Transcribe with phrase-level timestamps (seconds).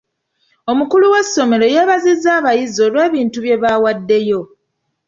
[0.71, 4.41] Omukulu w'essomero yeebazizza abayizi olw'ebintu bye baawaddeyo.